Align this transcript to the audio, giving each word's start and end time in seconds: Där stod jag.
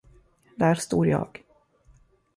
Där 0.55 0.75
stod 0.75 1.07
jag. 1.07 1.43